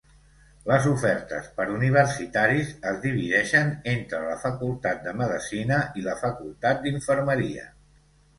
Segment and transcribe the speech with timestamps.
[0.69, 7.69] Les ofertes per universitaris es divideixen entre la Facultat de Medecina i la Facultat d'Infermeria.